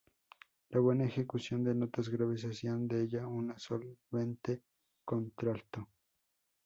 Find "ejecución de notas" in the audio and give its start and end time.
1.05-2.09